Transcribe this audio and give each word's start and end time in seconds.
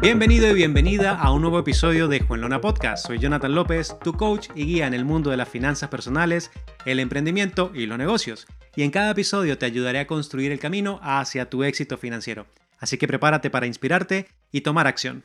Bienvenido 0.00 0.48
y 0.48 0.54
bienvenida 0.54 1.18
a 1.18 1.32
un 1.32 1.42
nuevo 1.42 1.58
episodio 1.58 2.06
de 2.06 2.20
Juan 2.20 2.60
Podcast. 2.60 3.04
Soy 3.04 3.18
Jonathan 3.18 3.52
López, 3.52 3.96
tu 4.04 4.12
coach 4.12 4.48
y 4.54 4.64
guía 4.64 4.86
en 4.86 4.94
el 4.94 5.04
mundo 5.04 5.30
de 5.30 5.36
las 5.36 5.48
finanzas 5.48 5.88
personales, 5.88 6.52
el 6.84 7.00
emprendimiento 7.00 7.72
y 7.74 7.86
los 7.86 7.98
negocios. 7.98 8.46
Y 8.76 8.84
en 8.84 8.92
cada 8.92 9.10
episodio 9.10 9.58
te 9.58 9.66
ayudaré 9.66 9.98
a 9.98 10.06
construir 10.06 10.52
el 10.52 10.60
camino 10.60 11.00
hacia 11.02 11.50
tu 11.50 11.64
éxito 11.64 11.98
financiero. 11.98 12.46
Así 12.78 12.96
que 12.96 13.08
prepárate 13.08 13.50
para 13.50 13.66
inspirarte 13.66 14.28
y 14.52 14.60
tomar 14.60 14.86
acción. 14.86 15.24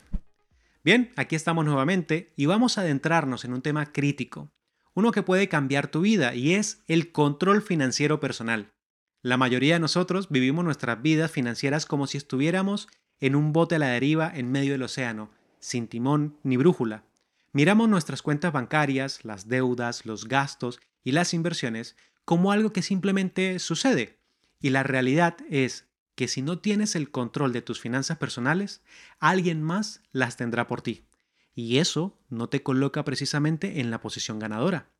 Bien, 0.82 1.12
aquí 1.14 1.36
estamos 1.36 1.64
nuevamente 1.64 2.32
y 2.34 2.46
vamos 2.46 2.76
a 2.76 2.80
adentrarnos 2.80 3.44
en 3.44 3.52
un 3.52 3.62
tema 3.62 3.92
crítico, 3.92 4.50
uno 4.92 5.12
que 5.12 5.22
puede 5.22 5.48
cambiar 5.48 5.86
tu 5.86 6.00
vida 6.00 6.34
y 6.34 6.54
es 6.54 6.82
el 6.88 7.12
control 7.12 7.62
financiero 7.62 8.18
personal. 8.18 8.72
La 9.22 9.36
mayoría 9.36 9.74
de 9.74 9.80
nosotros 9.80 10.30
vivimos 10.30 10.64
nuestras 10.64 11.00
vidas 11.00 11.30
financieras 11.30 11.86
como 11.86 12.08
si 12.08 12.18
estuviéramos 12.18 12.88
en 13.24 13.36
un 13.36 13.54
bote 13.54 13.76
a 13.76 13.78
la 13.78 13.86
deriva 13.86 14.30
en 14.34 14.52
medio 14.52 14.72
del 14.72 14.82
océano, 14.82 15.30
sin 15.58 15.88
timón 15.88 16.36
ni 16.42 16.58
brújula. 16.58 17.04
Miramos 17.52 17.88
nuestras 17.88 18.20
cuentas 18.20 18.52
bancarias, 18.52 19.24
las 19.24 19.48
deudas, 19.48 20.04
los 20.04 20.28
gastos 20.28 20.78
y 21.02 21.12
las 21.12 21.32
inversiones 21.32 21.96
como 22.26 22.52
algo 22.52 22.74
que 22.74 22.82
simplemente 22.82 23.58
sucede. 23.60 24.18
Y 24.60 24.70
la 24.70 24.82
realidad 24.82 25.36
es 25.48 25.86
que 26.14 26.28
si 26.28 26.42
no 26.42 26.58
tienes 26.58 26.96
el 26.96 27.10
control 27.10 27.54
de 27.54 27.62
tus 27.62 27.80
finanzas 27.80 28.18
personales, 28.18 28.82
alguien 29.20 29.62
más 29.62 30.02
las 30.12 30.36
tendrá 30.36 30.66
por 30.66 30.82
ti. 30.82 31.06
Y 31.54 31.78
eso 31.78 32.18
no 32.28 32.50
te 32.50 32.62
coloca 32.62 33.06
precisamente 33.06 33.80
en 33.80 33.90
la 33.90 34.02
posición 34.02 34.38
ganadora. 34.38 34.90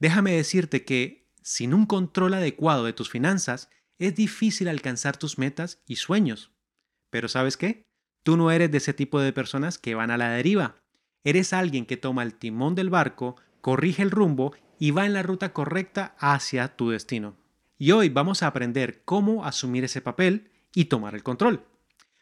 Déjame 0.00 0.32
decirte 0.32 0.84
que 0.84 1.28
sin 1.40 1.72
un 1.72 1.86
control 1.86 2.34
adecuado 2.34 2.84
de 2.84 2.94
tus 2.94 3.10
finanzas, 3.10 3.70
es 4.00 4.16
difícil 4.16 4.66
alcanzar 4.66 5.16
tus 5.16 5.38
metas 5.38 5.80
y 5.86 5.96
sueños. 5.96 6.50
Pero 7.10 7.28
¿sabes 7.28 7.56
qué? 7.56 7.86
Tú 8.22 8.36
no 8.36 8.50
eres 8.50 8.70
de 8.70 8.78
ese 8.78 8.94
tipo 8.94 9.20
de 9.20 9.32
personas 9.32 9.78
que 9.78 9.94
van 9.94 10.10
a 10.10 10.18
la 10.18 10.30
deriva. 10.30 10.76
Eres 11.24 11.52
alguien 11.52 11.86
que 11.86 11.96
toma 11.96 12.22
el 12.22 12.34
timón 12.34 12.74
del 12.74 12.90
barco, 12.90 13.36
corrige 13.60 14.02
el 14.02 14.10
rumbo 14.10 14.54
y 14.78 14.90
va 14.92 15.06
en 15.06 15.12
la 15.12 15.22
ruta 15.22 15.52
correcta 15.52 16.14
hacia 16.18 16.76
tu 16.76 16.90
destino. 16.90 17.36
Y 17.78 17.92
hoy 17.92 18.08
vamos 18.08 18.42
a 18.42 18.46
aprender 18.46 19.02
cómo 19.04 19.44
asumir 19.44 19.84
ese 19.84 20.00
papel 20.00 20.50
y 20.74 20.86
tomar 20.86 21.14
el 21.14 21.22
control. 21.22 21.66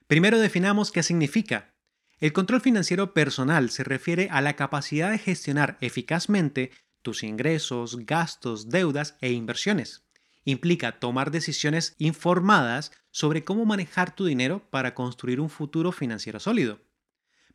Primero 0.06 0.39
definamos 0.39 0.91
qué 0.91 1.03
significa. 1.03 1.75
El 2.20 2.33
control 2.33 2.61
financiero 2.61 3.14
personal 3.14 3.70
se 3.70 3.84
refiere 3.84 4.28
a 4.31 4.41
la 4.41 4.56
capacidad 4.56 5.11
de 5.11 5.19
gestionar 5.19 5.78
eficazmente 5.81 6.72
tus 7.03 7.22
ingresos, 7.22 8.06
gastos, 8.06 8.70
deudas 8.70 9.16
e 9.20 9.31
inversiones. 9.31 10.08
Implica 10.48 10.92
tomar 10.92 11.30
decisiones 11.30 11.94
informadas 11.98 12.92
sobre 13.10 13.44
cómo 13.44 13.66
manejar 13.66 14.16
tu 14.16 14.24
dinero 14.24 14.66
para 14.70 14.94
construir 14.94 15.42
un 15.42 15.50
futuro 15.50 15.92
financiero 15.92 16.41
sólido. 16.41 16.80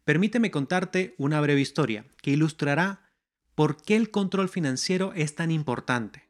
Permíteme 0.06 0.52
contarte 0.52 1.16
una 1.18 1.42
breve 1.42 1.60
historia 1.60 2.06
que 2.22 2.30
ilustrará 2.30 3.10
por 3.56 3.82
qué 3.82 3.96
el 3.96 4.12
control 4.12 4.48
financiero 4.48 5.12
es 5.16 5.34
tan 5.34 5.50
importante. 5.50 6.30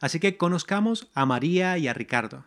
Así 0.00 0.18
que 0.18 0.38
conozcamos 0.38 1.10
a 1.12 1.26
María 1.26 1.76
y 1.76 1.88
a 1.88 1.92
Ricardo, 1.92 2.46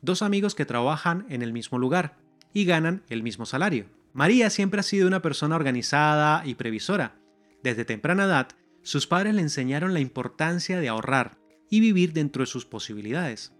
dos 0.00 0.22
amigos 0.22 0.54
que 0.54 0.64
trabajan 0.64 1.26
en 1.28 1.42
el 1.42 1.52
mismo 1.52 1.78
lugar 1.78 2.16
y 2.54 2.64
ganan 2.64 3.02
el 3.10 3.22
mismo 3.22 3.44
salario. 3.44 3.90
María 4.14 4.48
siempre 4.48 4.80
ha 4.80 4.84
sido 4.84 5.06
una 5.06 5.20
persona 5.20 5.56
organizada 5.56 6.46
y 6.46 6.54
previsora. 6.54 7.20
Desde 7.62 7.84
temprana 7.84 8.24
edad 8.24 8.48
sus 8.82 9.06
padres 9.06 9.34
le 9.34 9.42
enseñaron 9.42 9.92
la 9.92 10.00
importancia 10.00 10.80
de 10.80 10.88
ahorrar 10.88 11.41
y 11.72 11.80
vivir 11.80 12.12
dentro 12.12 12.42
de 12.42 12.46
sus 12.46 12.66
posibilidades. 12.66 13.54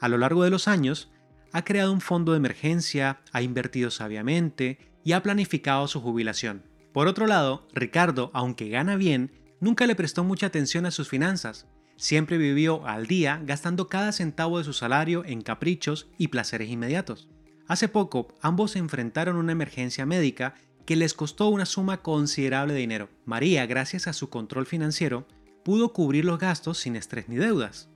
A 0.00 0.08
lo 0.08 0.16
largo 0.16 0.42
de 0.42 0.48
los 0.48 0.68
años, 0.68 1.10
ha 1.52 1.66
creado 1.66 1.92
un 1.92 2.00
fondo 2.00 2.32
de 2.32 2.38
emergencia, 2.38 3.20
ha 3.30 3.42
invertido 3.42 3.90
sabiamente 3.90 4.78
y 5.04 5.12
ha 5.12 5.22
planificado 5.22 5.86
su 5.86 6.00
jubilación. 6.00 6.62
Por 6.94 7.08
otro 7.08 7.26
lado, 7.26 7.68
Ricardo, 7.74 8.30
aunque 8.32 8.70
gana 8.70 8.96
bien, 8.96 9.32
nunca 9.60 9.86
le 9.86 9.94
prestó 9.94 10.24
mucha 10.24 10.46
atención 10.46 10.86
a 10.86 10.90
sus 10.90 11.10
finanzas. 11.10 11.66
Siempre 11.96 12.38
vivió 12.38 12.86
al 12.86 13.06
día 13.06 13.42
gastando 13.44 13.90
cada 13.90 14.12
centavo 14.12 14.56
de 14.56 14.64
su 14.64 14.72
salario 14.72 15.22
en 15.26 15.42
caprichos 15.42 16.08
y 16.16 16.28
placeres 16.28 16.70
inmediatos. 16.70 17.28
Hace 17.66 17.88
poco, 17.88 18.28
ambos 18.40 18.70
se 18.70 18.78
enfrentaron 18.78 19.36
a 19.36 19.40
una 19.40 19.52
emergencia 19.52 20.06
médica 20.06 20.54
que 20.86 20.96
les 20.96 21.12
costó 21.12 21.48
una 21.48 21.66
suma 21.66 22.00
considerable 22.00 22.72
de 22.72 22.80
dinero. 22.80 23.10
María, 23.26 23.66
gracias 23.66 24.06
a 24.06 24.14
su 24.14 24.30
control 24.30 24.64
financiero, 24.64 25.26
pudo 25.68 25.92
cubrir 25.92 26.24
los 26.24 26.38
gastos 26.38 26.78
sin 26.78 26.96
estrés 26.96 27.28
ni 27.28 27.36
deudas. 27.36 27.90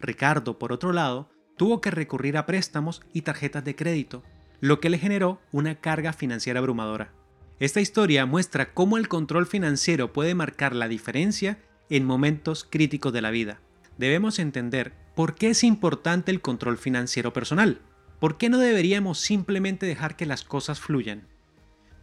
Ricardo, 0.00 0.58
por 0.58 0.72
otro 0.72 0.94
lado, 0.94 1.28
tuvo 1.58 1.82
que 1.82 1.90
recurrir 1.90 2.38
a 2.38 2.46
préstamos 2.46 3.02
y 3.12 3.20
tarjetas 3.20 3.62
de 3.66 3.76
crédito, 3.76 4.22
lo 4.60 4.80
que 4.80 4.88
le 4.88 4.96
generó 4.96 5.38
una 5.52 5.74
carga 5.74 6.14
financiera 6.14 6.60
abrumadora. 6.60 7.12
Esta 7.60 7.82
historia 7.82 8.24
muestra 8.24 8.72
cómo 8.72 8.96
el 8.96 9.08
control 9.08 9.46
financiero 9.46 10.14
puede 10.14 10.34
marcar 10.34 10.74
la 10.74 10.88
diferencia 10.88 11.58
en 11.90 12.06
momentos 12.06 12.64
críticos 12.64 13.12
de 13.12 13.20
la 13.20 13.30
vida. 13.30 13.60
Debemos 13.98 14.38
entender 14.38 14.94
por 15.14 15.34
qué 15.34 15.50
es 15.50 15.64
importante 15.64 16.30
el 16.30 16.40
control 16.40 16.78
financiero 16.78 17.34
personal. 17.34 17.82
¿Por 18.20 18.38
qué 18.38 18.48
no 18.48 18.56
deberíamos 18.56 19.18
simplemente 19.18 19.84
dejar 19.84 20.16
que 20.16 20.24
las 20.24 20.44
cosas 20.44 20.80
fluyan? 20.80 21.28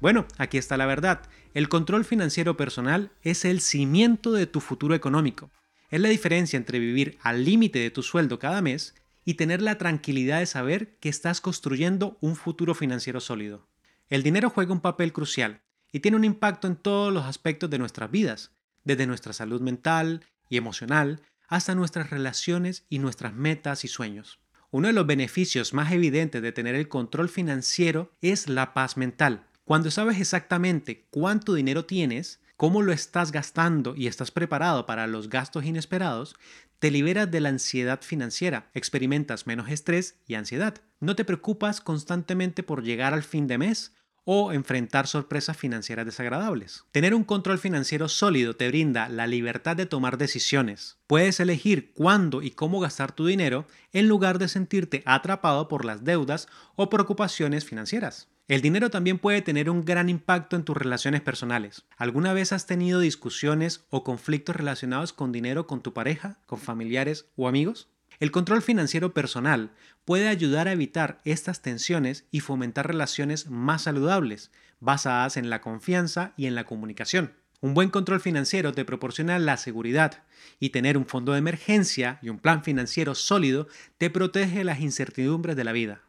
Bueno, 0.01 0.25
aquí 0.37 0.57
está 0.57 0.77
la 0.77 0.85
verdad. 0.85 1.21
El 1.53 1.67
control 1.67 2.05
financiero 2.05 2.55
personal 2.55 3.11
es 3.21 3.43
el 3.43 3.59
cimiento 3.59 4.31
de 4.31 4.47
tu 4.47 4.61
futuro 4.61 4.95
económico. 4.95 5.51
Es 5.91 5.99
la 5.99 6.09
diferencia 6.09 6.57
entre 6.57 6.79
vivir 6.79 7.17
al 7.21 7.43
límite 7.43 7.79
de 7.79 7.91
tu 7.91 8.01
sueldo 8.01 8.39
cada 8.39 8.61
mes 8.61 8.95
y 9.25 9.33
tener 9.33 9.61
la 9.61 9.77
tranquilidad 9.77 10.39
de 10.39 10.45
saber 10.45 10.95
que 10.99 11.09
estás 11.09 11.41
construyendo 11.41 12.17
un 12.21 12.35
futuro 12.35 12.73
financiero 12.73 13.19
sólido. 13.19 13.67
El 14.09 14.23
dinero 14.23 14.49
juega 14.49 14.71
un 14.71 14.79
papel 14.79 15.11
crucial 15.11 15.61
y 15.91 15.99
tiene 15.99 16.17
un 16.17 16.23
impacto 16.23 16.67
en 16.67 16.77
todos 16.77 17.11
los 17.11 17.25
aspectos 17.25 17.69
de 17.69 17.79
nuestras 17.79 18.09
vidas, 18.09 18.51
desde 18.85 19.07
nuestra 19.07 19.33
salud 19.33 19.59
mental 19.59 20.25
y 20.47 20.57
emocional 20.57 21.21
hasta 21.47 21.75
nuestras 21.75 22.09
relaciones 22.09 22.85
y 22.89 22.99
nuestras 22.99 23.33
metas 23.33 23.83
y 23.83 23.88
sueños. 23.88 24.39
Uno 24.71 24.88
de 24.88 24.93
los 24.93 25.07
beneficios 25.07 25.73
más 25.73 25.91
evidentes 25.91 26.41
de 26.41 26.51
tener 26.51 26.75
el 26.75 26.88
control 26.88 27.27
financiero 27.27 28.13
es 28.21 28.47
la 28.47 28.73
paz 28.73 28.97
mental. 28.97 29.48
Cuando 29.69 29.91
sabes 29.91 30.19
exactamente 30.19 31.06
cuánto 31.12 31.53
dinero 31.53 31.85
tienes, 31.85 32.40
cómo 32.57 32.81
lo 32.81 32.91
estás 32.91 33.31
gastando 33.31 33.94
y 33.96 34.07
estás 34.07 34.31
preparado 34.31 34.88
para 34.88 35.06
los 35.06 35.30
gastos 35.30 35.63
inesperados, 35.63 36.35
te 36.80 36.90
liberas 36.90 37.30
de 37.30 37.40
la 37.40 37.50
ansiedad 37.50 38.02
financiera, 38.02 38.72
experimentas 38.74 39.46
menos 39.46 39.69
estrés 39.69 40.16
y 40.25 40.34
ansiedad. 40.34 40.81
No 41.00 41.16
te 41.16 41.24
preocupas 41.24 41.81
constantemente 41.81 42.63
por 42.63 42.81
llegar 42.81 43.13
al 43.13 43.22
fin 43.22 43.46
de 43.46 43.59
mes 43.59 43.94
o 44.31 44.53
enfrentar 44.53 45.07
sorpresas 45.07 45.57
financieras 45.57 46.06
desagradables. 46.06 46.84
Tener 46.91 47.16
un 47.16 47.23
control 47.23 47.57
financiero 47.57 48.07
sólido 48.07 48.56
te 48.56 48.67
brinda 48.67 49.09
la 49.09 49.25
libertad 49.25 49.75
de 49.75 49.88
tomar 49.88 50.19
decisiones. 50.19 51.00
Puedes 51.07 51.40
elegir 51.40 51.94
cuándo 51.94 52.44
y 52.44 52.51
cómo 52.51 52.79
gastar 52.79 53.12
tu 53.12 53.25
dinero 53.25 53.66
en 53.91 54.07
lugar 54.07 54.38
de 54.38 54.47
sentirte 54.47 55.01
atrapado 55.07 55.68
por 55.68 55.84
las 55.84 56.03
deudas 56.03 56.47
o 56.75 56.91
preocupaciones 56.91 57.66
financieras. 57.66 58.28
El 58.47 58.62
dinero 58.62 58.91
también 58.91 59.18
puede 59.18 59.41
tener 59.41 59.68
un 59.68 59.84
gran 59.84 60.09
impacto 60.09 60.56
en 60.56 60.63
tus 60.63 60.78
relaciones 60.78 61.22
personales. 61.22 61.85
¿Alguna 61.97 62.31
vez 62.31 62.53
has 62.53 62.68
tenido 62.68 63.00
discusiones 63.00 63.88
o 63.89 64.03
conflictos 64.03 64.56
relacionados 64.56 65.12
con 65.12 65.31
dinero 65.31 65.66
con 65.66 65.81
tu 65.81 65.91
pareja, 65.95 66.38
con 66.45 66.59
familiares 66.59 67.25
o 67.35 67.47
amigos? 67.47 67.88
El 68.19 68.31
control 68.31 68.62
financiero 68.62 69.13
personal 69.13 69.72
puede 70.03 70.28
ayudar 70.28 70.68
a 70.68 70.74
evitar 70.74 71.22
estas 71.24 71.62
tensiones 71.62 72.25
y 72.31 72.41
fomentar 72.41 72.85
relaciones 72.85 73.50
más 73.50 73.84
saludables, 73.84 74.52
basadas 74.81 75.38
en 75.38 75.50
la 75.50 75.62
confianza 75.62 76.34
y 76.35 76.46
en 76.46 76.53
la 76.53 76.66
comunicación. 76.66 77.34
Un 77.62 77.74
buen 77.74 77.90
control 77.90 78.19
financiero 78.19 78.74
te 78.74 78.84
proporciona 78.84 79.40
la 79.40 79.56
seguridad 79.56 80.24
y 80.59 80.72
tener 80.72 80.97
un 80.97 81.06
fondo 81.06 81.31
de 81.31 81.40
emergencia 81.40 82.19
y 82.22 82.28
un 82.28 82.40
plan 82.40 82.63
financiero 82.63 83.16
sólido 83.16 83.68
te 83.97 84.09
protege 84.09 84.59
de 84.59 84.63
las 84.66 84.81
incertidumbres 84.81 85.56
de 85.56 85.63
la 85.63 85.72
vida. 85.72 86.01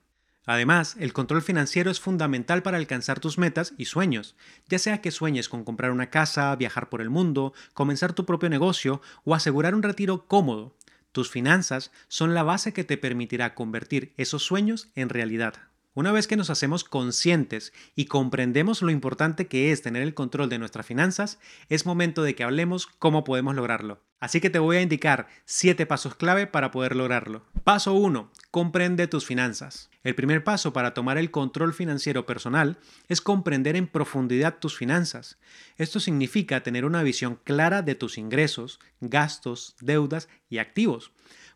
Además, 0.46 0.96
el 0.98 1.12
control 1.12 1.42
financiero 1.42 1.92
es 1.92 2.00
fundamental 2.00 2.62
para 2.62 2.78
alcanzar 2.78 3.20
tus 3.20 3.38
metas 3.38 3.72
y 3.78 3.84
sueños, 3.84 4.34
ya 4.68 4.80
sea 4.80 5.00
que 5.00 5.12
sueñes 5.12 5.48
con 5.48 5.62
comprar 5.62 5.92
una 5.92 6.10
casa, 6.10 6.56
viajar 6.56 6.88
por 6.88 7.02
el 7.02 7.10
mundo, 7.10 7.52
comenzar 7.72 8.14
tu 8.14 8.26
propio 8.26 8.48
negocio 8.48 9.00
o 9.24 9.36
asegurar 9.36 9.76
un 9.76 9.84
retiro 9.84 10.26
cómodo. 10.26 10.74
Tus 11.12 11.30
finanzas 11.30 11.90
son 12.08 12.34
la 12.34 12.42
base 12.42 12.72
que 12.72 12.84
te 12.84 12.96
permitirá 12.96 13.54
convertir 13.54 14.14
esos 14.16 14.42
sueños 14.42 14.90
en 14.94 15.08
realidad. 15.08 15.69
Una 15.92 16.12
vez 16.12 16.28
que 16.28 16.36
nos 16.36 16.50
hacemos 16.50 16.84
conscientes 16.84 17.72
y 17.96 18.04
comprendemos 18.04 18.80
lo 18.80 18.92
importante 18.92 19.48
que 19.48 19.72
es 19.72 19.82
tener 19.82 20.02
el 20.02 20.14
control 20.14 20.48
de 20.48 20.60
nuestras 20.60 20.86
finanzas, 20.86 21.40
es 21.68 21.84
momento 21.84 22.22
de 22.22 22.36
que 22.36 22.44
hablemos 22.44 22.86
cómo 22.86 23.24
podemos 23.24 23.56
lograrlo. 23.56 24.00
Así 24.20 24.40
que 24.40 24.50
te 24.50 24.60
voy 24.60 24.76
a 24.76 24.82
indicar 24.82 25.26
7 25.46 25.86
pasos 25.86 26.14
clave 26.14 26.46
para 26.46 26.70
poder 26.70 26.94
lograrlo. 26.94 27.44
Paso 27.64 27.94
1. 27.94 28.30
Comprende 28.52 29.08
tus 29.08 29.26
finanzas. 29.26 29.90
El 30.04 30.14
primer 30.14 30.44
paso 30.44 30.72
para 30.72 30.94
tomar 30.94 31.18
el 31.18 31.32
control 31.32 31.74
financiero 31.74 32.24
personal 32.24 32.78
es 33.08 33.20
comprender 33.20 33.74
en 33.74 33.88
profundidad 33.88 34.58
tus 34.60 34.76
finanzas. 34.76 35.38
Esto 35.76 35.98
significa 35.98 36.62
tener 36.62 36.84
una 36.84 37.02
visión 37.02 37.40
clara 37.42 37.82
de 37.82 37.96
tus 37.96 38.16
ingresos, 38.16 38.78
gastos, 39.00 39.74
deudas 39.80 40.28
y 40.48 40.58
activos. 40.58 41.10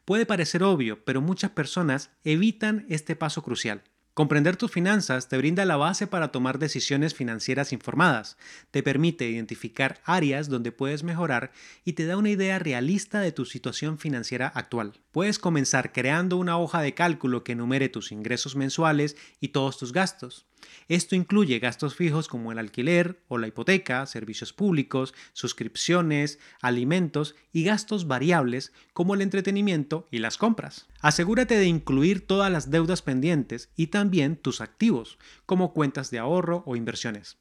Puede 0.05 0.27
parecer 0.27 0.65
obvio, 0.65 1.05
pero 1.05 1.21
muchas 1.21 1.53
personas 1.53 2.11
evitan 2.25 2.85
este 2.89 3.15
paso 3.15 3.43
crucial. 3.43 3.85
Comprender 4.15 4.55
tus 4.55 4.71
finanzas 4.71 5.29
te 5.29 5.37
brinda 5.37 5.65
la 5.65 5.77
base 5.77 6.07
para 6.07 6.31
tomar 6.31 6.61
decisiones 6.61 7.17
financieras 7.17 7.73
informadas, 7.73 8.37
te 8.71 8.85
permite 8.85 9.29
identificar 9.29 10.01
áreas 10.05 10.49
donde 10.49 10.71
puedes 10.71 11.03
mejorar 11.03 11.51
y 11.85 11.95
te 11.95 12.07
da 12.07 12.17
una 12.17 12.31
idea 12.31 12.61
realista 12.61 13.19
de 13.19 13.33
tu 13.33 13.45
situación 13.45 13.99
financiera 13.99 14.47
actual. 14.47 15.01
Puedes 15.11 15.41
comenzar 15.41 15.93
creando 15.93 16.37
una 16.37 16.59
hoja 16.59 16.81
de 16.81 16.95
cálculo 16.95 17.43
que 17.43 17.53
enumere 17.53 17.89
tus 17.89 18.13
ingresos 18.13 18.55
mensuales 18.55 19.17
y 19.41 19.49
todos 19.49 19.79
tus 19.79 19.93
gastos. 19.93 20.47
Esto 20.89 21.15
incluye 21.15 21.59
gastos 21.59 21.95
fijos 21.95 22.29
como 22.29 22.53
el 22.53 22.59
alquiler 22.59 23.23
o 23.29 23.39
la 23.39 23.47
hipoteca, 23.47 24.07
servicios 24.07 24.53
públicos, 24.53 25.15
suscripciones, 25.33 26.39
alimentos 26.61 27.35
y 27.53 27.65
gastos 27.65 28.07
variables 28.07 28.73
como 28.93 29.15
el 29.15 29.23
entretenimiento 29.23 30.09
y 30.11 30.19
las 30.19 30.37
compras. 30.37 30.87
Asegúrate 31.01 31.57
de 31.57 31.67
incluir 31.67 32.27
todas 32.27 32.51
las 32.51 32.71
deudas 32.71 33.03
pendientes 33.03 33.71
y 33.77 33.89
también 33.89 34.37
tus 34.37 34.61
activos, 34.61 35.19
como 35.47 35.73
cuentas 35.73 36.11
de 36.11 36.19
ahorro 36.19 36.63
o 36.67 36.77
inversiones. 36.77 37.39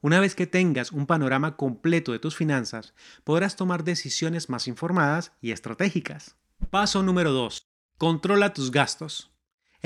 Una 0.00 0.20
vez 0.20 0.34
que 0.34 0.46
tengas 0.46 0.92
un 0.92 1.06
panorama 1.06 1.56
completo 1.56 2.12
de 2.12 2.18
tus 2.18 2.36
finanzas, 2.36 2.94
podrás 3.24 3.56
tomar 3.56 3.82
decisiones 3.84 4.48
más 4.48 4.68
informadas 4.68 5.32
y 5.40 5.52
estratégicas. 5.52 6.36
Paso 6.70 7.02
número 7.02 7.32
2. 7.32 7.66
Controla 7.98 8.52
tus 8.52 8.70
gastos. 8.70 9.35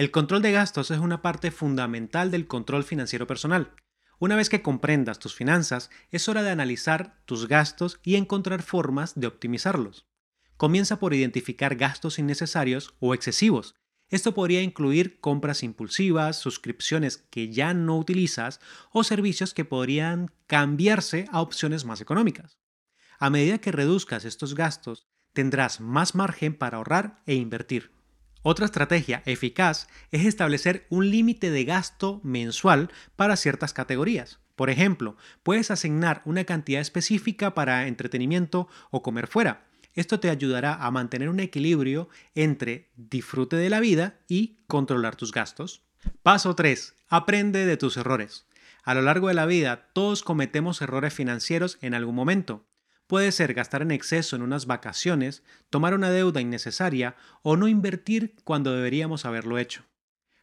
El 0.00 0.11
control 0.11 0.41
de 0.41 0.50
gastos 0.50 0.91
es 0.91 0.99
una 0.99 1.20
parte 1.20 1.50
fundamental 1.50 2.31
del 2.31 2.47
control 2.47 2.85
financiero 2.85 3.26
personal. 3.26 3.75
Una 4.19 4.35
vez 4.35 4.49
que 4.49 4.62
comprendas 4.62 5.19
tus 5.19 5.35
finanzas, 5.35 5.91
es 6.11 6.26
hora 6.26 6.43
de 6.43 6.49
analizar 6.49 7.20
tus 7.26 7.49
gastos 7.49 8.00
y 8.02 8.17
encontrar 8.17 8.62
formas 8.62 9.20
de 9.20 9.26
optimizarlos. 9.26 10.06
Comienza 10.56 10.99
por 10.99 11.12
identificar 11.12 11.76
gastos 11.76 12.19
innecesarios 12.19 12.94
o 12.99 13.12
excesivos. 13.12 13.75
Esto 14.08 14.32
podría 14.32 14.62
incluir 14.62 15.20
compras 15.20 15.62
impulsivas, 15.62 16.38
suscripciones 16.38 17.19
que 17.19 17.52
ya 17.52 17.75
no 17.75 17.99
utilizas 17.99 18.58
o 18.93 19.05
servicios 19.05 19.52
que 19.52 19.67
podrían 19.67 20.31
cambiarse 20.47 21.26
a 21.31 21.43
opciones 21.43 21.85
más 21.85 22.00
económicas. 22.00 22.58
A 23.19 23.29
medida 23.29 23.58
que 23.58 23.70
reduzcas 23.70 24.25
estos 24.25 24.55
gastos, 24.55 25.08
tendrás 25.35 25.79
más 25.79 26.14
margen 26.14 26.55
para 26.56 26.79
ahorrar 26.79 27.23
e 27.26 27.35
invertir. 27.35 28.00
Otra 28.42 28.64
estrategia 28.64 29.22
eficaz 29.26 29.87
es 30.10 30.25
establecer 30.25 30.87
un 30.88 31.10
límite 31.10 31.50
de 31.50 31.64
gasto 31.64 32.20
mensual 32.25 32.90
para 33.14 33.37
ciertas 33.37 33.75
categorías. 33.75 34.40
Por 34.56 34.70
ejemplo, 34.70 35.16
puedes 35.42 35.70
asignar 35.70 36.22
una 36.25 36.44
cantidad 36.44 36.81
específica 36.81 37.54
para 37.54 37.87
entretenimiento 37.87 38.69
o 38.90 39.02
comer 39.02 39.26
fuera. 39.26 39.66
Esto 39.94 40.20
te 40.20 40.31
ayudará 40.31 40.75
a 40.75 40.90
mantener 40.90 41.28
un 41.28 41.40
equilibrio 41.40 42.08
entre 42.34 42.90
disfrute 42.96 43.56
de 43.56 43.69
la 43.69 43.81
vida 43.81 44.20
y 44.26 44.58
controlar 44.66 45.16
tus 45.16 45.32
gastos. 45.32 45.82
Paso 46.22 46.54
3. 46.54 46.94
Aprende 47.08 47.66
de 47.66 47.76
tus 47.76 47.96
errores. 47.98 48.46
A 48.84 48.94
lo 48.94 49.02
largo 49.02 49.28
de 49.28 49.34
la 49.34 49.46
vida 49.46 49.90
todos 49.92 50.22
cometemos 50.22 50.81
errores 50.81 51.12
financieros 51.12 51.76
en 51.82 51.92
algún 51.92 52.14
momento. 52.14 52.64
Puede 53.10 53.32
ser 53.32 53.54
gastar 53.54 53.82
en 53.82 53.90
exceso 53.90 54.36
en 54.36 54.42
unas 54.42 54.66
vacaciones, 54.66 55.42
tomar 55.68 55.94
una 55.94 56.10
deuda 56.10 56.40
innecesaria 56.40 57.16
o 57.42 57.56
no 57.56 57.66
invertir 57.66 58.36
cuando 58.44 58.72
deberíamos 58.72 59.24
haberlo 59.24 59.58
hecho. 59.58 59.82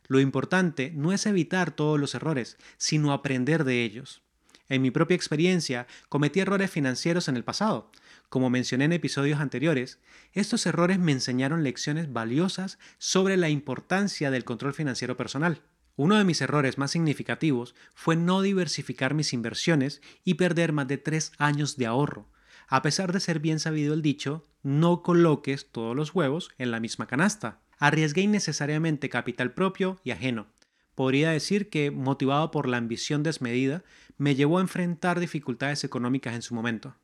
Lo 0.09 0.19
importante 0.19 0.91
no 0.93 1.13
es 1.13 1.25
evitar 1.27 1.71
todos 1.71 1.97
los 1.97 2.13
errores, 2.13 2.57
sino 2.75 3.13
aprender 3.13 3.63
de 3.63 3.85
ellos. 3.85 4.21
En 4.67 4.81
mi 4.81 4.91
propia 4.91 5.15
experiencia, 5.15 5.87
cometí 6.09 6.41
errores 6.41 6.69
financieros 6.69 7.29
en 7.29 7.37
el 7.37 7.45
pasado. 7.45 7.89
Como 8.27 8.49
mencioné 8.49 8.83
en 8.83 8.91
episodios 8.91 9.39
anteriores, 9.39 9.99
estos 10.33 10.65
errores 10.65 10.99
me 10.99 11.13
enseñaron 11.13 11.63
lecciones 11.63 12.11
valiosas 12.11 12.79
sobre 12.97 13.37
la 13.37 13.47
importancia 13.47 14.29
del 14.29 14.43
control 14.43 14.73
financiero 14.73 15.15
personal. 15.15 15.61
Uno 15.95 16.17
de 16.17 16.25
mis 16.25 16.41
errores 16.41 16.77
más 16.77 16.91
significativos 16.91 17.75
fue 17.95 18.17
no 18.17 18.41
diversificar 18.41 19.13
mis 19.13 19.31
inversiones 19.31 20.01
y 20.25 20.33
perder 20.33 20.73
más 20.73 20.89
de 20.89 20.97
tres 20.97 21.31
años 21.37 21.77
de 21.77 21.85
ahorro, 21.85 22.27
a 22.67 22.81
pesar 22.81 23.13
de 23.13 23.19
ser 23.19 23.39
bien 23.39 23.59
sabido 23.59 23.93
el 23.93 24.01
dicho, 24.01 24.43
no 24.61 25.01
coloques 25.01 25.71
todos 25.71 25.95
los 25.95 26.13
huevos 26.13 26.51
en 26.57 26.71
la 26.71 26.79
misma 26.79 27.07
canasta. 27.07 27.61
Arriesgué 27.79 28.21
innecesariamente 28.21 29.09
capital 29.09 29.53
propio 29.53 29.99
y 30.03 30.11
ajeno. 30.11 30.47
Podría 30.93 31.29
decir 31.29 31.69
que, 31.69 31.91
motivado 31.91 32.51
por 32.51 32.67
la 32.67 32.77
ambición 32.77 33.23
desmedida, 33.23 33.83
me 34.17 34.35
llevó 34.35 34.57
a 34.57 34.61
enfrentar 34.61 35.19
dificultades 35.19 35.83
económicas 35.83 36.35
en 36.35 36.41
su 36.41 36.55
momento. 36.55 36.95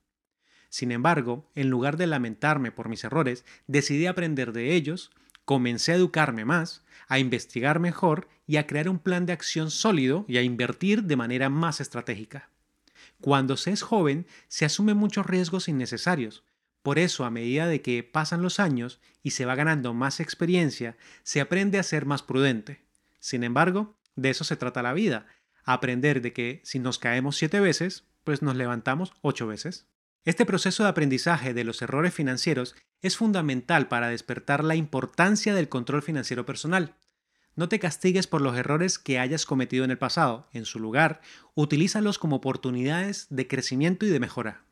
Sin 0.69 0.91
embargo, 0.91 1.49
en 1.53 1.69
lugar 1.69 1.97
de 1.97 2.07
lamentarme 2.07 2.71
por 2.71 2.89
mis 2.89 3.03
errores, 3.03 3.45
decidí 3.67 4.07
aprender 4.07 4.51
de 4.51 4.73
ellos, 4.73 5.11
comencé 5.45 5.91
a 5.91 5.95
educarme 5.95 6.43
más, 6.43 6.83
a 7.07 7.19
investigar 7.19 7.79
mejor 7.79 8.27
y 8.47 8.57
a 8.57 8.65
crear 8.65 8.89
un 8.89 8.99
plan 8.99 9.25
de 9.25 9.33
acción 9.33 9.69
sólido 9.69 10.25
y 10.27 10.37
a 10.37 10.41
invertir 10.41 11.03
de 11.03 11.15
manera 11.15 11.49
más 11.49 11.79
estratégica. 11.79 12.49
Cuando 13.23 13.55
se 13.55 13.71
es 13.71 13.83
joven, 13.83 14.27
se 14.49 14.65
asumen 14.65 14.97
muchos 14.97 15.25
riesgos 15.25 15.69
innecesarios. 15.69 16.43
Por 16.81 16.99
eso, 16.99 17.23
a 17.23 17.29
medida 17.29 17.67
de 17.67 17.81
que 17.81 18.03
pasan 18.03 18.41
los 18.41 18.59
años 18.59 18.99
y 19.21 19.31
se 19.31 19.45
va 19.45 19.55
ganando 19.55 19.93
más 19.93 20.19
experiencia, 20.19 20.97
se 21.23 21.39
aprende 21.39 21.79
a 21.79 21.83
ser 21.83 22.05
más 22.05 22.21
prudente. 22.21 22.83
Sin 23.21 23.45
embargo, 23.45 23.97
de 24.17 24.29
eso 24.29 24.43
se 24.43 24.57
trata 24.57 24.83
la 24.83 24.91
vida, 24.91 25.25
aprender 25.63 26.21
de 26.21 26.33
que 26.33 26.59
si 26.65 26.79
nos 26.79 26.99
caemos 26.99 27.37
siete 27.37 27.61
veces, 27.61 28.03
pues 28.25 28.41
nos 28.41 28.57
levantamos 28.57 29.13
ocho 29.21 29.47
veces. 29.47 29.87
Este 30.25 30.45
proceso 30.45 30.83
de 30.83 30.89
aprendizaje 30.89 31.53
de 31.53 31.63
los 31.63 31.81
errores 31.81 32.13
financieros 32.13 32.75
es 33.01 33.15
fundamental 33.15 33.87
para 33.87 34.09
despertar 34.09 34.65
la 34.65 34.75
importancia 34.75 35.55
del 35.55 35.69
control 35.69 36.01
financiero 36.01 36.45
personal. 36.45 36.97
No 37.55 37.69
te 37.69 37.79
castigues 37.79 38.25
por 38.25 38.41
los 38.41 38.57
errores 38.57 38.97
que 38.97 39.19
hayas 39.19 39.45
cometido 39.45 39.85
en 39.85 39.91
el 39.91 39.97
pasado. 39.97 40.47
En 40.53 40.65
su 40.65 40.79
lugar, 40.79 41.21
utilízalos 41.53 42.17
como 42.17 42.37
oportunidades 42.37 43.27
de 43.29 43.47
crecimiento 43.47 44.05
y 44.05 44.09
de 44.09 44.19
mejora. 44.19 44.63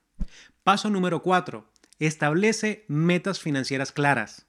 Paso 0.63 0.89
número 0.89 1.21
4. 1.21 1.71
Establece 1.99 2.85
metas 2.87 3.39
financieras 3.39 3.91
claras. 3.91 4.47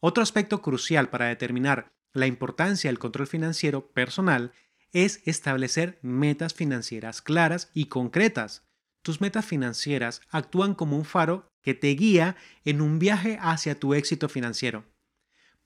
Otro 0.00 0.22
aspecto 0.22 0.60
crucial 0.60 1.08
para 1.08 1.26
determinar 1.26 1.92
la 2.12 2.26
importancia 2.26 2.90
del 2.90 2.98
control 2.98 3.26
financiero 3.26 3.88
personal 3.92 4.52
es 4.92 5.20
establecer 5.26 5.98
metas 6.02 6.54
financieras 6.54 7.22
claras 7.22 7.70
y 7.74 7.86
concretas. 7.86 8.66
Tus 9.02 9.20
metas 9.20 9.44
financieras 9.44 10.20
actúan 10.30 10.74
como 10.74 10.96
un 10.96 11.04
faro 11.04 11.48
que 11.62 11.74
te 11.74 11.88
guía 11.88 12.36
en 12.64 12.80
un 12.80 12.98
viaje 12.98 13.38
hacia 13.40 13.78
tu 13.78 13.94
éxito 13.94 14.28
financiero. 14.28 14.84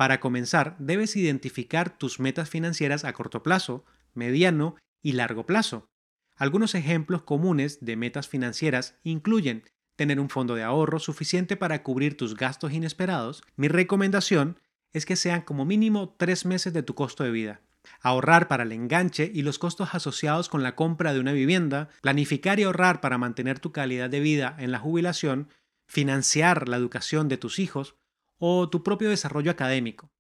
Para 0.00 0.18
comenzar, 0.18 0.76
debes 0.78 1.14
identificar 1.14 1.90
tus 1.90 2.20
metas 2.20 2.48
financieras 2.48 3.04
a 3.04 3.12
corto 3.12 3.42
plazo, 3.42 3.84
mediano 4.14 4.76
y 5.02 5.12
largo 5.12 5.44
plazo. 5.44 5.90
Algunos 6.36 6.74
ejemplos 6.74 7.20
comunes 7.20 7.84
de 7.84 7.96
metas 7.96 8.26
financieras 8.26 8.94
incluyen 9.02 9.62
tener 9.96 10.18
un 10.18 10.30
fondo 10.30 10.54
de 10.54 10.62
ahorro 10.62 11.00
suficiente 11.00 11.54
para 11.58 11.82
cubrir 11.82 12.16
tus 12.16 12.34
gastos 12.34 12.72
inesperados. 12.72 13.42
Mi 13.56 13.68
recomendación 13.68 14.58
es 14.94 15.04
que 15.04 15.16
sean 15.16 15.42
como 15.42 15.66
mínimo 15.66 16.14
tres 16.18 16.46
meses 16.46 16.72
de 16.72 16.82
tu 16.82 16.94
costo 16.94 17.22
de 17.22 17.32
vida. 17.32 17.60
Ahorrar 18.00 18.48
para 18.48 18.62
el 18.62 18.72
enganche 18.72 19.30
y 19.34 19.42
los 19.42 19.58
costos 19.58 19.90
asociados 19.92 20.48
con 20.48 20.62
la 20.62 20.76
compra 20.76 21.12
de 21.12 21.20
una 21.20 21.32
vivienda, 21.32 21.90
planificar 22.00 22.58
y 22.58 22.62
ahorrar 22.62 23.02
para 23.02 23.18
mantener 23.18 23.58
tu 23.58 23.70
calidad 23.70 24.08
de 24.08 24.20
vida 24.20 24.56
en 24.60 24.72
la 24.72 24.78
jubilación, 24.78 25.50
financiar 25.86 26.70
la 26.70 26.78
educación 26.78 27.28
de 27.28 27.36
tus 27.36 27.58
hijos, 27.58 27.96
o 28.40 28.68
tu 28.68 28.82
propio 28.82 29.10
desarrollo 29.10 29.52
académico. 29.52 30.10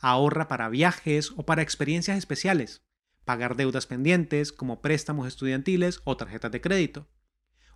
Ahorra 0.00 0.48
para 0.48 0.68
viajes 0.68 1.32
o 1.36 1.46
para 1.46 1.62
experiencias 1.62 2.18
especiales. 2.18 2.82
Pagar 3.24 3.56
deudas 3.56 3.86
pendientes 3.86 4.52
como 4.52 4.82
préstamos 4.82 5.26
estudiantiles 5.26 6.00
o 6.04 6.16
tarjetas 6.16 6.50
de 6.50 6.60
crédito. 6.60 7.08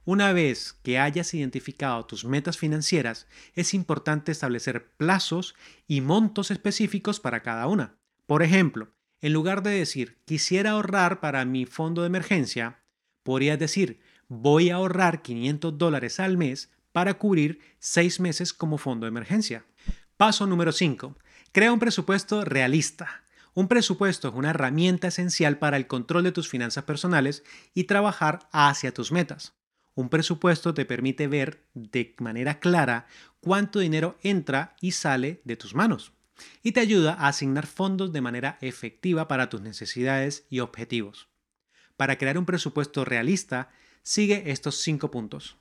Una 0.04 0.32
vez 0.32 0.72
que 0.82 0.98
hayas 0.98 1.32
identificado 1.32 2.04
tus 2.04 2.24
metas 2.24 2.58
financieras, 2.58 3.28
es 3.54 3.72
importante 3.72 4.32
establecer 4.32 4.90
plazos 4.96 5.54
y 5.86 6.00
montos 6.00 6.50
específicos 6.50 7.20
para 7.20 7.42
cada 7.42 7.68
una. 7.68 7.96
Por 8.26 8.42
ejemplo, 8.42 8.92
en 9.20 9.32
lugar 9.32 9.62
de 9.62 9.70
decir 9.70 10.18
quisiera 10.24 10.72
ahorrar 10.72 11.20
para 11.20 11.44
mi 11.44 11.64
fondo 11.64 12.02
de 12.02 12.08
emergencia, 12.08 12.82
podrías 13.22 13.58
decir 13.58 14.00
voy 14.26 14.70
a 14.70 14.76
ahorrar 14.76 15.22
500 15.22 15.78
dólares 15.78 16.18
al 16.18 16.36
mes 16.36 16.72
para 16.92 17.14
cubrir 17.14 17.60
seis 17.78 18.20
meses 18.20 18.52
como 18.52 18.78
fondo 18.78 19.06
de 19.06 19.08
emergencia. 19.08 19.64
Paso 20.16 20.46
número 20.46 20.72
5. 20.72 21.16
Crea 21.52 21.72
un 21.72 21.78
presupuesto 21.78 22.44
realista. 22.44 23.24
Un 23.54 23.68
presupuesto 23.68 24.28
es 24.28 24.34
una 24.34 24.50
herramienta 24.50 25.08
esencial 25.08 25.58
para 25.58 25.76
el 25.76 25.86
control 25.86 26.24
de 26.24 26.32
tus 26.32 26.48
finanzas 26.48 26.84
personales 26.84 27.42
y 27.74 27.84
trabajar 27.84 28.48
hacia 28.52 28.94
tus 28.94 29.12
metas. 29.12 29.54
Un 29.94 30.08
presupuesto 30.08 30.72
te 30.72 30.86
permite 30.86 31.26
ver 31.26 31.66
de 31.74 32.14
manera 32.18 32.60
clara 32.60 33.06
cuánto 33.40 33.78
dinero 33.80 34.16
entra 34.22 34.74
y 34.80 34.92
sale 34.92 35.42
de 35.44 35.56
tus 35.56 35.74
manos 35.74 36.12
y 36.62 36.72
te 36.72 36.80
ayuda 36.80 37.14
a 37.14 37.28
asignar 37.28 37.66
fondos 37.66 38.12
de 38.12 38.20
manera 38.20 38.58
efectiva 38.60 39.28
para 39.28 39.48
tus 39.48 39.60
necesidades 39.60 40.46
y 40.48 40.60
objetivos. 40.60 41.28
Para 41.96 42.16
crear 42.16 42.38
un 42.38 42.46
presupuesto 42.46 43.04
realista, 43.04 43.70
sigue 44.02 44.50
estos 44.50 44.76
cinco 44.76 45.10
puntos. 45.10 45.56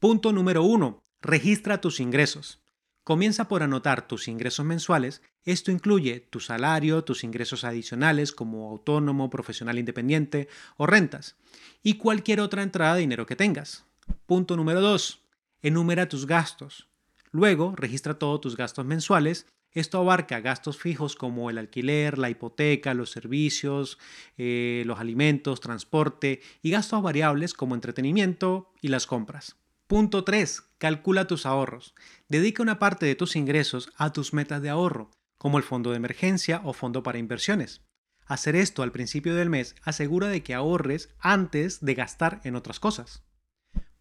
Punto 0.00 0.32
número 0.32 0.62
1. 0.62 1.04
Registra 1.20 1.82
tus 1.82 2.00
ingresos. 2.00 2.62
Comienza 3.04 3.48
por 3.48 3.62
anotar 3.62 4.08
tus 4.08 4.28
ingresos 4.28 4.64
mensuales 4.64 5.20
Esto 5.44 5.70
incluye 5.70 6.20
tu 6.20 6.40
salario, 6.40 7.04
tus 7.04 7.22
ingresos 7.22 7.64
adicionales 7.64 8.32
como 8.32 8.70
autónomo, 8.70 9.28
profesional 9.28 9.78
independiente 9.78 10.48
o 10.78 10.86
rentas, 10.86 11.36
y 11.82 11.98
cualquier 11.98 12.40
otra 12.40 12.62
entrada 12.62 12.94
de 12.94 13.02
dinero 13.02 13.26
que 13.26 13.36
tengas. 13.36 13.84
Punto 14.24 14.56
número 14.56 14.80
2. 14.80 15.20
Enumera 15.60 16.08
tus 16.08 16.26
gastos. 16.26 16.88
Luego, 17.30 17.74
registra 17.76 18.18
todos 18.18 18.40
tus 18.40 18.56
gastos 18.56 18.86
mensuales. 18.86 19.48
Esto 19.70 19.98
abarca 19.98 20.40
gastos 20.40 20.78
fijos 20.78 21.14
como 21.14 21.50
el 21.50 21.58
alquiler, 21.58 22.16
la 22.16 22.30
hipoteca, 22.30 22.94
los 22.94 23.10
servicios, 23.10 23.98
eh, 24.38 24.82
los 24.86 24.98
alimentos, 24.98 25.60
transporte 25.60 26.40
y 26.62 26.70
gastos 26.70 27.02
variables 27.02 27.52
como 27.52 27.74
entretenimiento 27.74 28.72
y 28.80 28.88
las 28.88 29.06
compras. 29.06 29.60
Punto 29.90 30.22
3. 30.22 30.62
Calcula 30.78 31.26
tus 31.26 31.46
ahorros. 31.46 31.96
Dedica 32.28 32.62
una 32.62 32.78
parte 32.78 33.06
de 33.06 33.16
tus 33.16 33.34
ingresos 33.34 33.90
a 33.96 34.12
tus 34.12 34.32
metas 34.32 34.62
de 34.62 34.68
ahorro 34.68 35.10
como 35.36 35.58
el 35.58 35.64
fondo 35.64 35.90
de 35.90 35.96
emergencia 35.96 36.60
o 36.62 36.72
fondo 36.74 37.02
para 37.02 37.18
inversiones. 37.18 37.82
Hacer 38.24 38.54
esto 38.54 38.84
al 38.84 38.92
principio 38.92 39.34
del 39.34 39.50
mes 39.50 39.74
asegura 39.82 40.28
de 40.28 40.44
que 40.44 40.54
ahorres 40.54 41.12
antes 41.18 41.84
de 41.84 41.94
gastar 41.94 42.40
en 42.44 42.54
otras 42.54 42.78
cosas. 42.78 43.24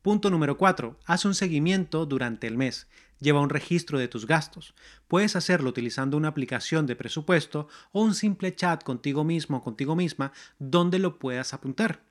Punto 0.04 0.30
número 0.30 0.60
4. 0.60 1.00
Haz 1.08 1.26
un 1.26 1.34
seguimiento 1.34 2.06
durante 2.06 2.46
el 2.46 2.56
mes. 2.56 2.88
Lleva 3.20 3.42
un 3.42 3.50
registro 3.50 3.98
de 3.98 4.08
tus 4.08 4.28
gastos. 4.28 4.76
Puedes 5.08 5.36
hacerlo 5.36 5.72
utilizando 5.72 6.18
una 6.18 6.28
aplicación 6.28 6.86
de 6.86 6.96
presupuesto 6.96 7.68
o 7.94 8.04
un 8.04 8.14
simple 8.14 8.54
chat 8.56 8.84
contigo 8.84 9.24
mismo 9.24 9.58
o 9.58 9.64
contigo 9.64 9.96
misma 9.96 10.34
donde 10.60 11.00
lo 11.00 11.18
puedas 11.18 11.56
apuntar. 11.56 12.04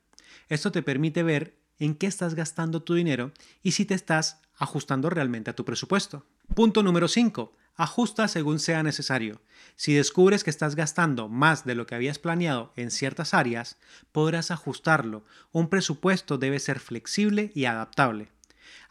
Esto 0.48 0.72
te 0.72 0.82
permite 0.82 1.22
ver 1.22 1.58
en 1.78 1.94
qué 1.94 2.06
estás 2.06 2.34
gastando 2.34 2.82
tu 2.82 2.94
dinero 2.94 3.32
y 3.62 3.72
si 3.72 3.84
te 3.84 3.94
estás 3.94 4.40
ajustando 4.56 5.10
realmente 5.10 5.50
a 5.50 5.56
tu 5.56 5.64
presupuesto. 5.64 6.26
Punto 6.54 6.82
número 6.82 7.08
5. 7.08 7.52
Ajusta 7.76 8.26
según 8.26 8.58
sea 8.58 8.82
necesario. 8.82 9.40
Si 9.76 9.94
descubres 9.94 10.42
que 10.42 10.50
estás 10.50 10.74
gastando 10.74 11.28
más 11.28 11.64
de 11.64 11.76
lo 11.76 11.86
que 11.86 11.94
habías 11.94 12.18
planeado 12.18 12.72
en 12.74 12.90
ciertas 12.90 13.34
áreas, 13.34 13.78
podrás 14.10 14.50
ajustarlo. 14.50 15.24
Un 15.52 15.68
presupuesto 15.68 16.38
debe 16.38 16.58
ser 16.58 16.80
flexible 16.80 17.52
y 17.54 17.66
adaptable. 17.66 18.28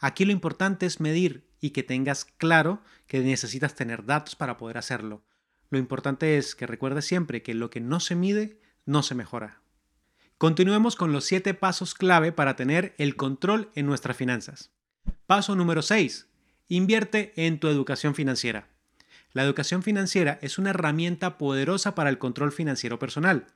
Aquí 0.00 0.24
lo 0.24 0.32
importante 0.32 0.86
es 0.86 1.00
medir 1.00 1.46
y 1.60 1.70
que 1.70 1.82
tengas 1.82 2.24
claro 2.24 2.82
que 3.06 3.20
necesitas 3.20 3.74
tener 3.74 4.06
datos 4.06 4.36
para 4.36 4.56
poder 4.56 4.78
hacerlo. 4.78 5.22
Lo 5.70 5.78
importante 5.78 6.38
es 6.38 6.54
que 6.54 6.66
recuerdes 6.66 7.04
siempre 7.04 7.42
que 7.42 7.52
lo 7.52 7.68
que 7.68 7.80
no 7.80 8.00
se 8.00 8.14
mide 8.14 8.60
no 8.86 9.02
se 9.02 9.14
mejora. 9.14 9.60
Continuemos 10.38 10.94
con 10.94 11.10
los 11.10 11.24
7 11.24 11.52
pasos 11.54 11.94
clave 11.94 12.30
para 12.30 12.54
tener 12.54 12.94
el 12.96 13.16
control 13.16 13.72
en 13.74 13.86
nuestras 13.86 14.16
finanzas. 14.16 14.70
Paso 15.26 15.56
número 15.56 15.82
6. 15.82 16.28
Invierte 16.68 17.32
en 17.34 17.58
tu 17.58 17.66
educación 17.66 18.14
financiera. 18.14 18.68
La 19.32 19.42
educación 19.42 19.82
financiera 19.82 20.38
es 20.40 20.56
una 20.56 20.70
herramienta 20.70 21.38
poderosa 21.38 21.96
para 21.96 22.08
el 22.08 22.18
control 22.18 22.52
financiero 22.52 23.00
personal. 23.00 23.48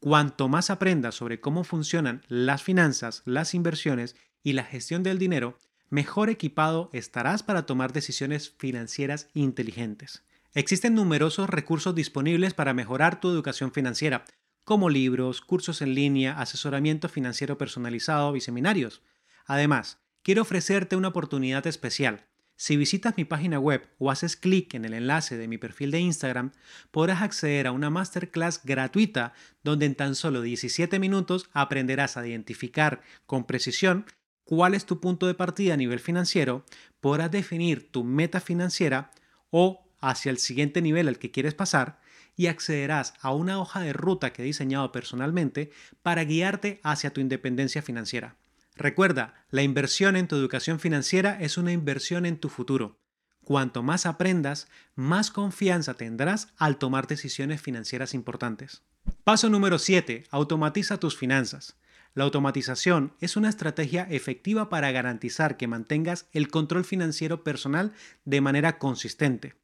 Cuanto 0.00 0.48
más 0.48 0.68
aprendas 0.68 1.14
sobre 1.14 1.40
cómo 1.40 1.64
funcionan 1.64 2.22
las 2.28 2.62
finanzas, 2.62 3.22
las 3.24 3.54
inversiones 3.54 4.14
y 4.42 4.52
la 4.52 4.64
gestión 4.64 5.02
del 5.02 5.18
dinero, 5.18 5.58
mejor 5.88 6.28
equipado 6.28 6.90
estarás 6.92 7.42
para 7.42 7.64
tomar 7.64 7.94
decisiones 7.94 8.50
financieras 8.58 9.30
inteligentes. 9.32 10.24
Existen 10.52 10.94
numerosos 10.94 11.48
recursos 11.48 11.94
disponibles 11.94 12.52
para 12.52 12.74
mejorar 12.74 13.18
tu 13.18 13.30
educación 13.30 13.72
financiera, 13.72 14.24
como 14.68 14.90
libros, 14.90 15.40
cursos 15.40 15.80
en 15.80 15.94
línea, 15.94 16.38
asesoramiento 16.38 17.08
financiero 17.08 17.56
personalizado 17.56 18.36
y 18.36 18.42
seminarios. 18.42 19.00
Además, 19.46 19.98
quiero 20.22 20.42
ofrecerte 20.42 20.94
una 20.94 21.08
oportunidad 21.08 21.66
especial. 21.66 22.26
Si 22.54 22.76
visitas 22.76 23.16
mi 23.16 23.24
página 23.24 23.58
web 23.58 23.88
o 23.98 24.10
haces 24.10 24.36
clic 24.36 24.74
en 24.74 24.84
el 24.84 24.92
enlace 24.92 25.38
de 25.38 25.48
mi 25.48 25.56
perfil 25.56 25.90
de 25.90 26.00
Instagram, 26.00 26.52
podrás 26.90 27.22
acceder 27.22 27.66
a 27.66 27.72
una 27.72 27.88
masterclass 27.88 28.62
gratuita 28.62 29.32
donde 29.64 29.86
en 29.86 29.94
tan 29.94 30.14
solo 30.14 30.42
17 30.42 30.98
minutos 30.98 31.48
aprenderás 31.54 32.18
a 32.18 32.26
identificar 32.26 33.00
con 33.24 33.46
precisión 33.46 34.04
cuál 34.44 34.74
es 34.74 34.84
tu 34.84 35.00
punto 35.00 35.26
de 35.26 35.32
partida 35.32 35.72
a 35.72 35.78
nivel 35.78 35.98
financiero, 35.98 36.66
podrás 37.00 37.30
definir 37.30 37.90
tu 37.90 38.04
meta 38.04 38.38
financiera 38.38 39.12
o 39.48 39.88
hacia 40.02 40.28
el 40.28 40.36
siguiente 40.36 40.82
nivel 40.82 41.08
al 41.08 41.18
que 41.18 41.30
quieres 41.30 41.54
pasar 41.54 42.00
y 42.38 42.46
accederás 42.46 43.14
a 43.20 43.34
una 43.34 43.60
hoja 43.60 43.80
de 43.80 43.92
ruta 43.92 44.32
que 44.32 44.42
he 44.42 44.46
diseñado 44.46 44.92
personalmente 44.92 45.72
para 46.02 46.24
guiarte 46.24 46.80
hacia 46.84 47.12
tu 47.12 47.20
independencia 47.20 47.82
financiera. 47.82 48.36
Recuerda, 48.76 49.34
la 49.50 49.62
inversión 49.62 50.14
en 50.14 50.28
tu 50.28 50.36
educación 50.36 50.78
financiera 50.78 51.36
es 51.40 51.58
una 51.58 51.72
inversión 51.72 52.24
en 52.24 52.38
tu 52.38 52.48
futuro. 52.48 53.00
Cuanto 53.42 53.82
más 53.82 54.06
aprendas, 54.06 54.68
más 54.94 55.32
confianza 55.32 55.94
tendrás 55.94 56.54
al 56.56 56.78
tomar 56.78 57.08
decisiones 57.08 57.60
financieras 57.60 58.14
importantes. 58.14 58.82
Paso 59.24 59.50
número 59.50 59.80
7. 59.80 60.24
Automatiza 60.30 60.98
tus 61.00 61.16
finanzas. 61.16 61.76
La 62.14 62.22
automatización 62.22 63.14
es 63.20 63.36
una 63.36 63.48
estrategia 63.48 64.06
efectiva 64.10 64.68
para 64.68 64.92
garantizar 64.92 65.56
que 65.56 65.66
mantengas 65.66 66.28
el 66.32 66.48
control 66.48 66.84
financiero 66.84 67.42
personal 67.42 67.92
de 68.24 68.40
manera 68.40 68.78
consistente. 68.78 69.56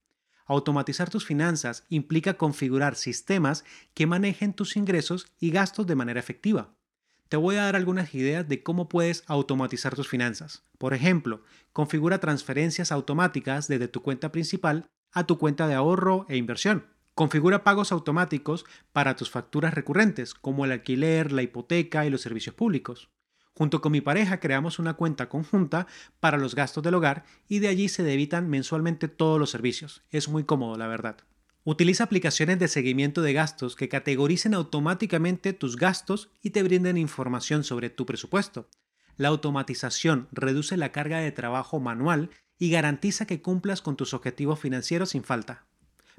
Automatizar 0.44 1.10
tus 1.10 1.24
finanzas 1.24 1.84
implica 1.88 2.34
configurar 2.34 2.96
sistemas 2.96 3.64
que 3.94 4.06
manejen 4.06 4.52
tus 4.52 4.76
ingresos 4.76 5.26
y 5.40 5.50
gastos 5.50 5.86
de 5.86 5.94
manera 5.94 6.20
efectiva 6.20 6.74
te 7.34 7.36
voy 7.36 7.56
a 7.56 7.64
dar 7.64 7.74
algunas 7.74 8.14
ideas 8.14 8.48
de 8.48 8.62
cómo 8.62 8.88
puedes 8.88 9.24
automatizar 9.26 9.96
tus 9.96 10.08
finanzas. 10.08 10.62
Por 10.78 10.94
ejemplo, 10.94 11.42
configura 11.72 12.20
transferencias 12.20 12.92
automáticas 12.92 13.66
desde 13.66 13.88
tu 13.88 14.02
cuenta 14.02 14.30
principal 14.30 14.86
a 15.10 15.24
tu 15.24 15.36
cuenta 15.36 15.66
de 15.66 15.74
ahorro 15.74 16.26
e 16.28 16.36
inversión. 16.36 16.86
Configura 17.14 17.64
pagos 17.64 17.90
automáticos 17.90 18.64
para 18.92 19.16
tus 19.16 19.30
facturas 19.30 19.74
recurrentes, 19.74 20.34
como 20.34 20.64
el 20.64 20.70
alquiler, 20.70 21.32
la 21.32 21.42
hipoteca 21.42 22.06
y 22.06 22.10
los 22.10 22.20
servicios 22.20 22.54
públicos. 22.54 23.10
Junto 23.56 23.80
con 23.80 23.92
mi 23.92 24.00
pareja 24.00 24.40
creamos 24.40 24.80
una 24.80 24.94
cuenta 24.94 25.28
conjunta 25.28 25.87
para 26.18 26.38
los 26.38 26.56
gastos 26.56 26.82
del 26.82 26.94
hogar 26.94 27.25
y 27.49 27.61
de 27.61 27.68
allí 27.68 27.88
se 27.88 28.02
debitan 28.02 28.50
mensualmente 28.50 29.06
todos 29.06 29.38
los 29.38 29.50
servicios. 29.50 30.02
Es 30.11 30.28
muy 30.28 30.42
cómodo, 30.42 30.76
la 30.76 30.88
verdad. 30.88 31.18
Utiliza 31.62 32.04
aplicaciones 32.04 32.58
de 32.58 32.68
seguimiento 32.68 33.23
de 33.23 33.32
gastos 33.32 33.76
que 33.76 33.88
categoricen 33.88 34.54
automáticamente 34.54 35.52
tus 35.52 35.76
gastos 35.76 36.30
y 36.42 36.50
te 36.50 36.62
brinden 36.62 36.99
información 36.99 37.64
sobre 37.64 37.90
tu 37.90 38.04
presupuesto. 38.04 38.68
La 39.16 39.28
automatización 39.28 40.28
reduce 40.32 40.76
la 40.76 40.90
carga 40.90 41.20
de 41.20 41.30
trabajo 41.30 41.78
manual 41.78 42.30
y 42.58 42.70
garantiza 42.70 43.26
que 43.26 43.40
cumplas 43.40 43.82
con 43.82 43.96
tus 43.96 44.14
objetivos 44.14 44.58
financieros 44.58 45.11
sin 45.11 45.23
falta. 45.23 45.64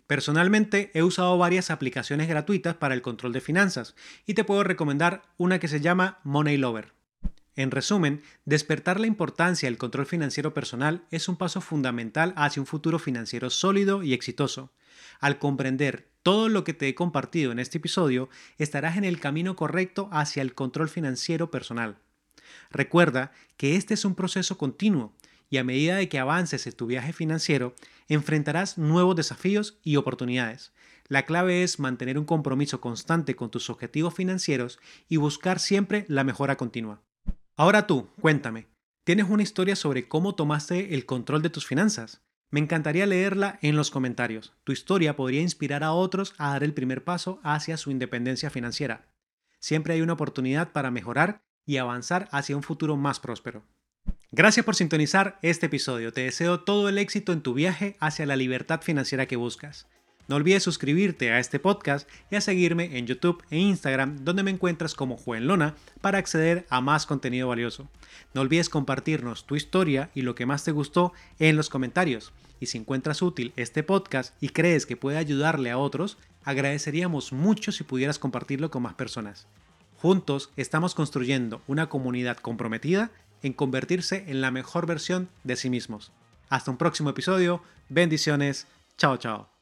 Personalmente 0.07 0.89
he 0.93 1.03
usado 1.03 1.37
varias 1.37 1.69
aplicaciones 1.69 2.29
gratuitas 2.29 2.75
para 2.75 2.93
el 2.93 3.01
control 3.01 3.33
de 3.33 3.41
finanzas 3.41 3.95
y 4.25 4.35
te 4.35 4.45
puedo 4.45 4.63
recomendar 4.63 5.23
una 5.37 5.59
que 5.59 5.67
se 5.67 5.81
llama 5.81 6.19
Money 6.23 6.57
Lover. 6.57 6.94
En 7.55 7.71
resumen, 7.71 8.21
despertar 8.43 8.99
la 8.99 9.07
importancia 9.07 9.67
del 9.67 9.77
control 9.77 10.05
financiero 10.05 10.53
personal 10.53 11.05
es 11.09 11.29
un 11.29 11.37
paso 11.37 11.61
fundamental 11.61 12.33
hacia 12.35 12.61
un 12.61 12.67
futuro 12.67 12.99
financiero 12.99 13.49
sólido 13.49 14.03
y 14.03 14.13
exitoso. 14.13 14.71
Al 15.21 15.39
comprender 15.39 16.09
todo 16.21 16.49
lo 16.49 16.63
que 16.65 16.73
te 16.73 16.89
he 16.89 16.95
compartido 16.95 17.51
en 17.51 17.59
este 17.59 17.77
episodio, 17.77 18.29
estarás 18.57 18.97
en 18.97 19.05
el 19.05 19.19
camino 19.19 19.55
correcto 19.55 20.09
hacia 20.11 20.41
el 20.41 20.53
control 20.53 20.89
financiero 20.89 21.49
personal. 21.49 21.97
Recuerda 22.71 23.31
que 23.55 23.77
este 23.77 23.93
es 23.93 24.03
un 24.03 24.15
proceso 24.15 24.57
continuo 24.57 25.13
y 25.49 25.57
a 25.57 25.63
medida 25.63 25.95
de 25.95 26.09
que 26.09 26.19
avances 26.19 26.67
en 26.67 26.73
tu 26.73 26.87
viaje 26.87 27.13
financiero, 27.13 27.75
enfrentarás 28.09 28.77
nuevos 28.77 29.15
desafíos 29.15 29.77
y 29.83 29.95
oportunidades. 29.95 30.73
La 31.07 31.25
clave 31.25 31.63
es 31.63 31.79
mantener 31.79 32.17
un 32.17 32.25
compromiso 32.25 32.81
constante 32.81 33.35
con 33.35 33.51
tus 33.51 33.69
objetivos 33.69 34.15
financieros 34.15 34.79
y 35.07 35.17
buscar 35.17 35.59
siempre 35.59 36.05
la 36.09 36.23
mejora 36.23 36.57
continua. 36.57 37.01
Ahora 37.57 37.87
tú, 37.87 38.09
cuéntame, 38.19 38.67
¿tienes 39.05 39.29
una 39.29 39.43
historia 39.43 39.77
sobre 39.77 40.09
cómo 40.09 40.35
tomaste 40.35 40.93
el 40.93 41.05
control 41.05 41.41
de 41.41 41.49
tus 41.49 41.65
finanzas? 41.65 42.21
Me 42.51 42.59
encantaría 42.59 43.05
leerla 43.05 43.59
en 43.61 43.77
los 43.77 43.91
comentarios. 43.91 44.53
Tu 44.65 44.73
historia 44.73 45.15
podría 45.15 45.41
inspirar 45.41 45.81
a 45.81 45.93
otros 45.93 46.35
a 46.37 46.49
dar 46.49 46.65
el 46.65 46.73
primer 46.73 47.05
paso 47.05 47.39
hacia 47.43 47.77
su 47.77 47.91
independencia 47.91 48.49
financiera. 48.49 49.07
Siempre 49.59 49.93
hay 49.93 50.01
una 50.01 50.13
oportunidad 50.13 50.73
para 50.73 50.91
mejorar 50.91 51.43
y 51.65 51.77
avanzar 51.77 52.27
hacia 52.31 52.57
un 52.57 52.63
futuro 52.63 52.97
más 52.97 53.21
próspero. 53.21 53.63
Gracias 54.31 54.65
por 54.65 54.75
sintonizar 54.75 55.39
este 55.41 55.67
episodio. 55.67 56.11
Te 56.11 56.21
deseo 56.21 56.59
todo 56.59 56.89
el 56.89 56.97
éxito 56.97 57.31
en 57.31 57.41
tu 57.41 57.53
viaje 57.53 57.95
hacia 58.01 58.25
la 58.25 58.35
libertad 58.35 58.81
financiera 58.81 59.27
que 59.27 59.37
buscas. 59.37 59.87
No 60.27 60.37
olvides 60.37 60.63
suscribirte 60.63 61.31
a 61.31 61.39
este 61.39 61.59
podcast 61.59 62.09
y 62.31 62.35
a 62.35 62.41
seguirme 62.41 62.97
en 62.97 63.05
YouTube 63.05 63.43
e 63.51 63.57
Instagram 63.57 64.23
donde 64.23 64.43
me 64.43 64.51
encuentras 64.51 64.95
como 64.95 65.17
Juan 65.17 65.45
Lona 65.45 65.75
para 66.01 66.17
acceder 66.17 66.65
a 66.69 66.81
más 66.81 67.05
contenido 67.05 67.47
valioso. 67.47 67.87
No 68.33 68.41
olvides 68.41 68.69
compartirnos 68.69 69.45
tu 69.45 69.55
historia 69.55 70.09
y 70.15 70.23
lo 70.23 70.33
que 70.33 70.45
más 70.45 70.63
te 70.63 70.71
gustó 70.71 71.13
en 71.37 71.55
los 71.55 71.69
comentarios. 71.69 72.33
Y 72.59 72.67
si 72.67 72.77
encuentras 72.77 73.21
útil 73.21 73.53
este 73.55 73.83
podcast 73.83 74.33
y 74.41 74.49
crees 74.49 74.85
que 74.85 74.97
puede 74.97 75.17
ayudarle 75.17 75.69
a 75.69 75.77
otros, 75.77 76.17
agradeceríamos 76.43 77.31
mucho 77.31 77.71
si 77.71 77.83
pudieras 77.83 78.17
compartirlo 78.17 78.71
con 78.71 78.83
más 78.83 78.95
personas. 78.95 79.47
Juntos 79.97 80.49
estamos 80.55 80.95
construyendo 80.95 81.61
una 81.67 81.87
comunidad 81.87 82.37
comprometida 82.37 83.11
en 83.43 83.53
convertirse 83.53 84.25
en 84.27 84.41
la 84.41 84.51
mejor 84.51 84.87
versión 84.87 85.29
de 85.43 85.55
sí 85.55 85.69
mismos. 85.69 86.11
Hasta 86.49 86.71
un 86.71 86.77
próximo 86.77 87.09
episodio. 87.09 87.61
Bendiciones. 87.89 88.67
Chao, 88.97 89.17
chao. 89.17 89.54